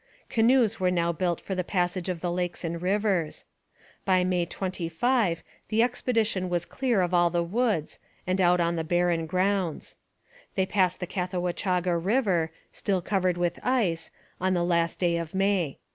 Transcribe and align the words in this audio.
Canoes 0.29 0.79
were 0.79 0.89
now 0.89 1.11
built 1.11 1.39
for 1.39 1.53
the 1.53 1.63
passage 1.63 2.09
of 2.09 2.21
the 2.21 2.31
lakes 2.31 2.63
and 2.63 2.81
rivers. 2.81 3.45
By 4.03 4.23
May 4.23 4.47
25 4.47 5.43
the 5.67 5.83
expedition 5.83 6.49
was 6.49 6.65
clear 6.65 7.01
of 7.01 7.13
all 7.13 7.29
the 7.29 7.43
woods 7.43 7.99
and 8.25 8.41
out 8.41 8.59
on 8.59 8.77
the 8.77 8.83
barren 8.83 9.27
grounds. 9.27 9.95
They 10.55 10.65
passed 10.65 11.01
the 11.01 11.05
Cathawachaga 11.05 11.95
river, 11.99 12.49
still 12.71 13.03
covered 13.03 13.37
with 13.37 13.59
ice, 13.61 14.09
on 14.39 14.55
the 14.55 14.65
last 14.65 14.97
day 14.97 15.17
of 15.17 15.35
May. 15.35 15.77